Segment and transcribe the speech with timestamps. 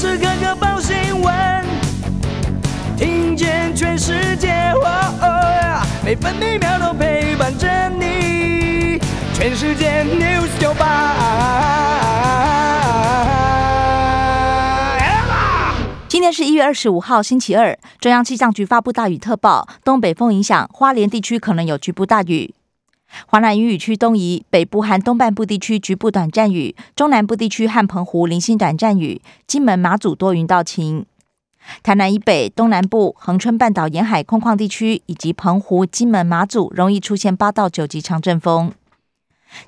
[0.00, 1.62] 时刻刻报新闻，
[2.96, 4.72] 听见全世界，
[6.02, 8.98] 每分每秒都陪伴着你。
[9.34, 11.16] 全世界 news 九八。
[16.08, 17.78] 今天是一月二十五号，星期二。
[18.00, 22.54] 中央气象局发布大雨特报，东北风影响，花莲地区可能有局部大雨。
[23.26, 31.04] 华南雨雨区东移，北部和东半部地区局部短暂雨，中南部地区和澎湖零星短暂雨，金门、马祖多云到晴。
[31.82, 38.72] 台南以北、东南部、恒春半岛沿海空旷地区以及澎湖、金门、马祖容易出现八到九级长阵风。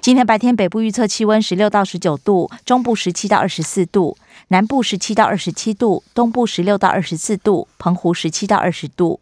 [0.00, 4.16] 今天白天北部预测气温十六到十九度，中部十七到二十四度，
[4.48, 9.20] 南部十七到二十七度，东部十六到二十四度，澎湖十七到二十度。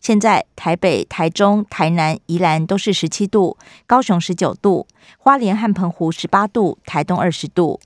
[0.00, 3.56] 现在台北、台中、台南、宜兰都是十七度，
[3.86, 4.86] 高雄十九度，
[5.18, 7.80] 花莲和澎湖十八度，台东二十度。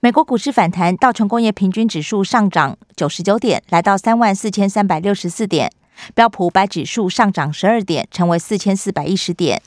[0.00, 5.68] 美国股市反弹，道琼工业平均指数上涨九十九点，来到三万四千三百六十四点；
[6.14, 9.62] 标普五百指数上涨十二点，成为四千四百一十点。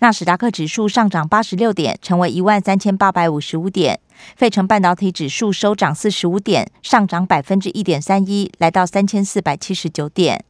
[0.00, 4.00] 纳斯达克指数上涨八十六点，成为一万三千八百五十五点。
[4.34, 10.44] 费城半导体指数收涨四十五点，上涨百分之一点三一，来到三千四百七十九点。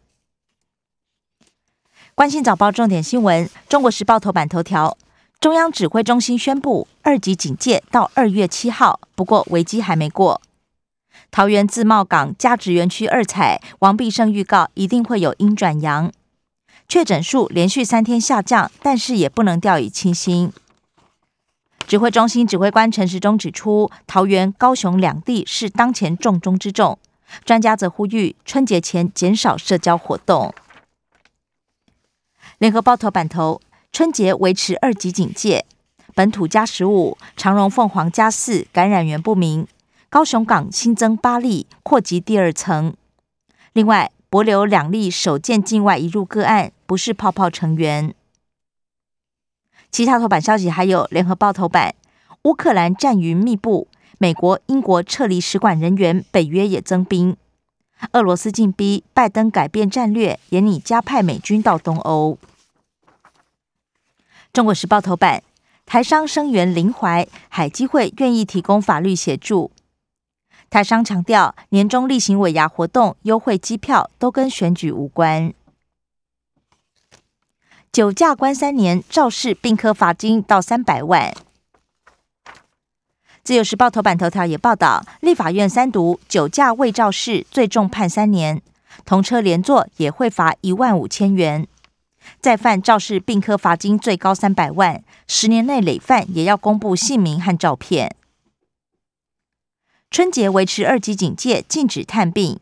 [2.15, 4.97] 关心早报重点新闻，《中国时报》头版头条：
[5.39, 10.41] 中央指挥中心宣布二级警戒到二月七号，不过危机还没过。
[11.31, 16.11] 桃园自贸港价值园区二采，王必胜预告一定会有阴转阳。
[16.89, 20.53] 确诊数连续三天下降，但是也不能掉以轻心。
[21.87, 26.99] 指挥中心指挥官陈时中指出，桃园、高雄两地是当前重中之重。
[27.45, 30.55] 专家则呼吁春节前减少社交活动。
[32.59, 35.67] 联合报头版头：春节维持二级警戒，
[36.15, 39.67] 本土加十五，长荣、凤凰加四，感染源不明。
[40.09, 42.95] 高雄港新增八例，扩及第二层。
[43.73, 44.13] 另外。
[44.29, 48.15] 博流两例首件境外移入个案，不是泡泡成员。
[49.91, 51.95] 其他头版消息还有：联合报头版，
[52.43, 53.89] 乌克兰战云密布，
[54.19, 57.37] 美国、英国撤离使馆人员，北约也增兵。
[58.13, 62.39] 俄罗斯进逼，拜登改变战略，也拟加派美军到东欧。
[64.53, 65.43] 中国时报头版，
[65.87, 69.71] 台商声援林怀，海基会愿意提供法律协助。
[70.69, 75.55] 台商强调，年终例行尾牙活动、优惠机票都跟选举无关。
[77.97, 81.35] 酒驾关三年，肇事并科罚金到三百万。
[83.43, 88.61] 自由时报头版头条也报道，立法院三读酒驾未肇事，最重判三年，
[89.07, 91.67] 同车连坐也会罚一万五千元。
[92.39, 98.15] 再犯肇事并科罚金最高三百万，十年内累犯也要公布姓名和照片。
[100.11, 102.61] 春节维持二级警戒，禁止探病。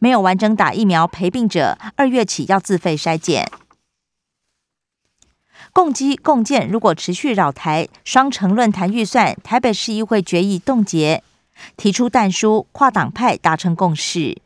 [0.00, 3.48] 没有完整打疫苗陪病者，二月起要自费筛检。
[5.76, 11.22] 共机共建如果持续扰台，双城论坛预算，台北市议会决议冻结，
[11.76, 14.40] 提出弹书，跨党派达成共识。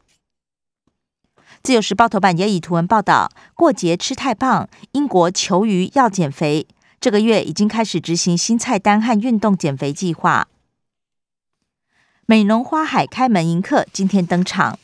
[1.63, 6.67] 自由时报头版也以图文报道：过节吃太胖，英国求鱼要减肥，
[7.01, 10.49] 这个月已经开始执行新菜单和运动减肥计划。
[12.27, 14.81] 美浓花海开门迎客，今天登场。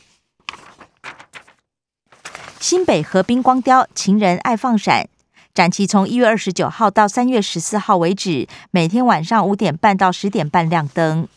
[2.61, 5.09] 新北河滨光雕情人爱放闪，
[5.57, 11.27] 展期从一月二十九号到三月十四号为止，每天晚上五点半到十点半亮灯。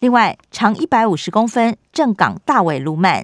[0.00, 3.22] 另外，长一百五十公分正港大尾鲈鳗，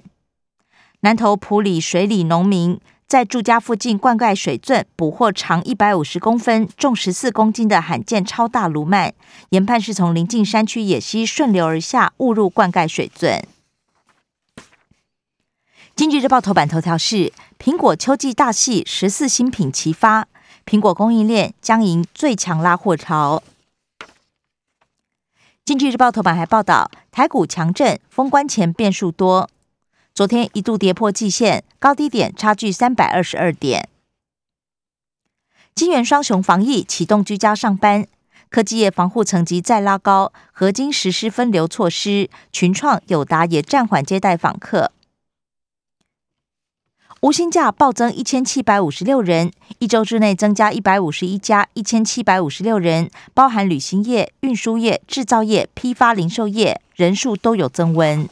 [1.01, 2.79] 南投埔里水里农民。
[3.05, 9.11] 在住家附近灌溉水圳，捕获长一百五十公分、重十四公斤的罕见超大鲈鳗，
[9.49, 13.45] 研判是从临近山区野溪顺流而下，误入灌溉水圳。
[15.95, 17.31] 经济日报头版头条是：
[17.63, 20.27] 苹果秋季大戏十四新品齐发，
[20.65, 23.41] 苹果供应链将迎最强拉货潮。
[25.63, 29.49] 经济日报头版还报道，台股强震，封关前变数多。
[30.13, 33.87] 昨天一度跌破季线，高低点差距三百二十二点。
[35.73, 38.05] 金元双雄防疫启动居家上班，
[38.49, 44.91] 科技业防护层级再拉高，合金实施分流措施，群创、友达也暂缓接待访客。
[47.23, 49.49] 无薪假暴增一千七百五十六人，
[49.79, 58.27] 一周之内增加一百五十一家，一千七百五十六人，包含旅行业、运输业、制造业、批发零售业，人数都有增温。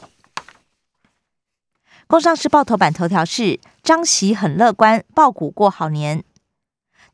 [2.06, 6.22] 工商时报头版头条是张席很乐观，爆股过好年。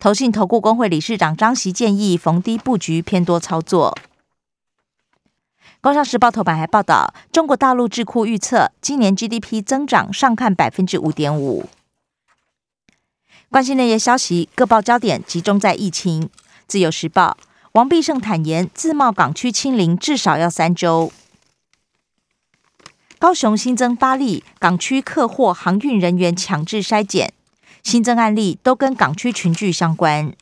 [0.00, 3.96] 投信投顾工会理事长张席建议逢低布局偏多操作。
[5.80, 11.68] 工商时报头版还报道，中国大陆智库预测今年 GDP 增长上看百分之五点五。
[13.48, 16.28] 关心那些消息，各报焦点集中在疫情。
[16.66, 17.38] 自由时报
[17.72, 21.12] 王必胜坦言，自贸港区清零至少要三周。
[23.20, 27.32] 高雄新增八例港区客货航运人员强制筛检，
[27.84, 30.34] 新增案例都跟港区群聚相关。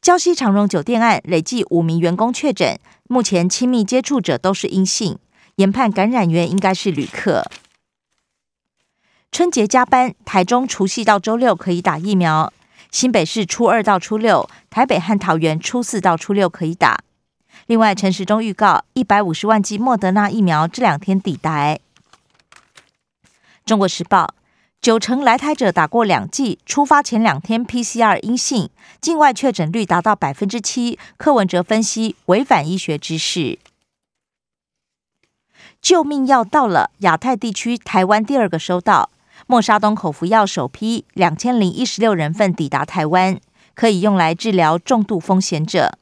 [0.00, 2.78] 礁溪长荣酒店案累计五名员工确诊，
[3.12, 5.18] 目前亲密接触者都是阴性，
[5.56, 7.44] 研判感染源应该是旅客。
[9.30, 12.50] 春节加班，台中除夕到周六可以打疫苗，
[12.90, 17.04] 新北市初二到初六，台北和桃园初四到初六可以打。
[17.66, 21.78] 另外，陈时中预告，一百五十万剂莫德纳疫苗这两天抵达。
[23.66, 24.32] 中国时报，
[24.82, 28.68] 九成来台者打过两剂，出发前两天 PCR 阴性，
[29.00, 30.98] 境外确诊率达到百分之七。
[31.16, 33.60] 柯文哲分析违反医学知识。
[35.80, 39.10] 救命药到了，亚太地区台湾第二个收到。
[39.46, 43.38] 莫沙东口服药首批两千零一十六人份抵达台湾，
[43.74, 45.96] 可以用来治疗重度风险者。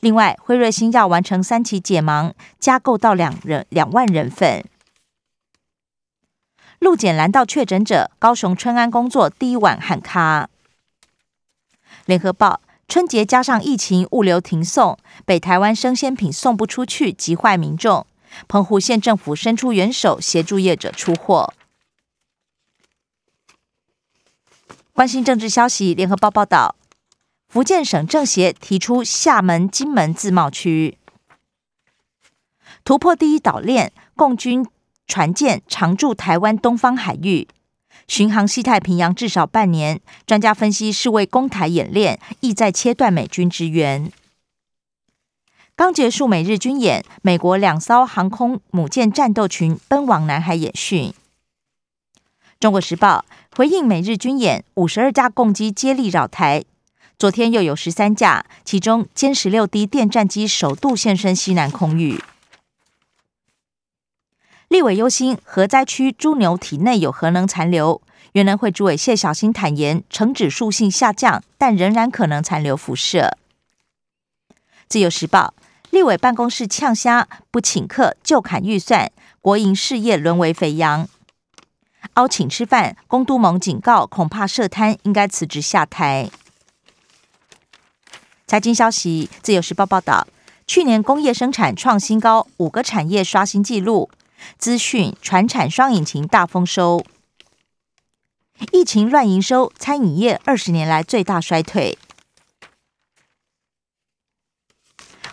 [0.00, 4.62] 另外，辉瑞新药完成三期解盲，加购到两人两万人份。
[6.80, 10.48] 路检拦到确诊者，高雄春安工作第一晚喊卡。
[12.06, 18.06] 联合报春节加上疫情，物流停送，北台湾生鲜品送不出去，急坏民众。
[18.48, 21.52] 澎湖县政府伸出援手，协助业者出货。
[24.94, 26.76] 关心政治消息，联合报报道，
[27.50, 30.96] 福建省政协提出厦门、金门自贸区
[32.82, 34.66] 突破第一岛链，共军
[35.10, 37.48] 船舰常驻台湾东方海域，
[38.06, 40.00] 巡航西太平洋至少半年。
[40.24, 44.12] 专家分析是为攻台演练，意在切断美军支援。
[45.74, 51.12] 刚结束美日军演，美国两艘航空母舰战斗群奔往南海演训。
[52.60, 53.24] 中国时报
[53.56, 56.62] 回应美日军演，五十二架共机接力扰台。
[57.18, 62.22] 昨天又有十三架，其中歼十六 D 电战机首度现身西南空域。
[64.70, 68.00] 立委忧心核灾区猪牛体内有核能残留，
[68.34, 73.36] 原能会主委谢小新坦言，呈指数性下降，但仍然可能残留辐射。
[74.88, 75.54] 自由时报
[75.90, 81.08] 立委办公室呛虾，不请客就砍预算，国营事业沦为肥羊。
[82.14, 86.30] 邀请吃饭，龚都盟警告，恐怕涉贪，应该辞职下台。
[88.46, 90.28] 财经消息，自由时报报道，
[90.64, 94.08] 去年工业生产创新高，五个产业刷新纪录，
[94.58, 97.04] 资讯、传产双引擎大丰收。
[98.72, 101.98] 疫情乱营收，餐饮业二十年来最大衰退。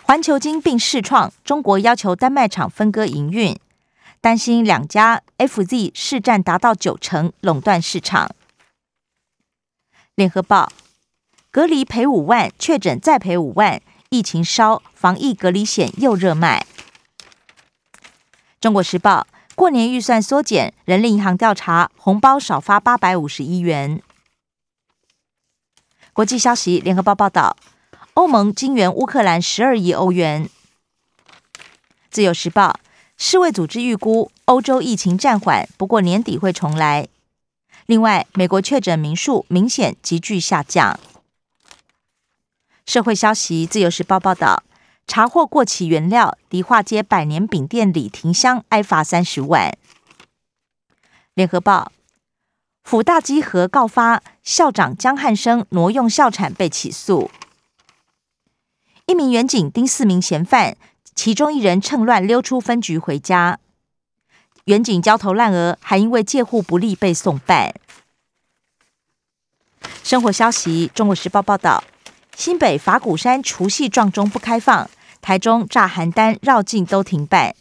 [0.02, 3.58] 环球金并试创，中国要求丹麦厂分割营运。
[4.20, 8.34] 担心两家 FZ 市占达到九成，垄断市场。
[10.14, 10.72] 联合报
[11.50, 16.66] 隔离赔五万，确诊再赔五万，疫情烧，防疫隔离险又热卖。
[18.60, 24.02] 中国时报过年预算缩减，人力银行调查红包少发八百五十亿元。
[26.12, 27.56] 国际消息，联合报报道，
[28.14, 30.48] 欧盟金援乌克兰十二亿欧元。
[32.10, 32.80] 自由时报。
[33.20, 37.08] 世卫组织预估，欧洲疫情暂缓，不过年底会重来。
[37.86, 41.00] 另外，美国确诊名数明显急剧下降。
[42.86, 44.62] 社会消息，《自由时报》报道，
[45.08, 49.76] 查获过期原料，迪化街百年饼店里停香，挨罚三十万。
[51.34, 51.90] 联合报，
[52.84, 57.30] 辅大稽核告发校长江汉生挪用校产被起诉。
[59.06, 60.76] 一名远警盯四名嫌犯。
[61.14, 63.58] 其中一人趁乱溜出分局回家，
[64.66, 67.74] 远警焦头烂额，还因为借户不利被送办。
[70.04, 71.82] 生活消息：中国时报报道，
[72.36, 74.88] 新北法鼓山除夕撞钟不开放，
[75.20, 77.54] 台中炸邯郸绕境都停办，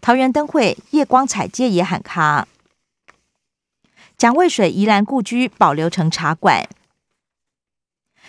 [0.00, 2.46] 桃园灯会夜光彩街也喊卡。
[4.18, 6.68] 蒋渭水宜兰故居保留成茶馆。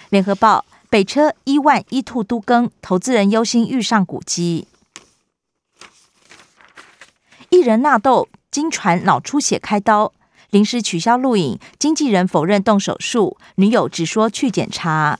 [0.09, 0.65] 联合报。
[0.91, 4.67] 北车一万一兔都更，投资人忧心遇上古迹。
[7.47, 10.11] 艺人纳豆经传脑出血开刀，
[10.49, 15.17] 临时取消录影，经纪人否认动手术，女友只说去检查。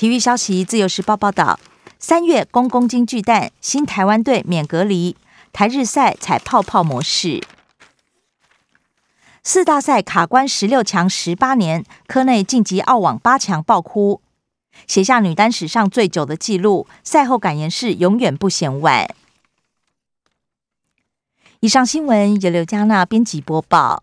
[0.00, 1.60] 体育消息，自由时报报道：
[1.98, 5.14] 三月公公金巨蛋，新台湾队免隔离，
[5.52, 7.42] 台日赛采泡泡模式。
[9.42, 14.22] 四大赛卡关十六强十八年，科内晋级澳网八强爆哭。
[14.86, 16.86] 写下女单史上最久的纪录。
[17.04, 19.14] 赛后感言是永远不嫌晚。
[21.60, 24.02] 以上新闻由刘嘉娜编辑播报。